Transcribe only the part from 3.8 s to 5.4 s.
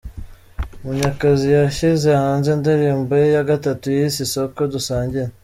yise ’Isoko Dusangiye’.